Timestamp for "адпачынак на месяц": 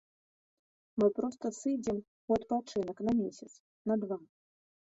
2.39-3.51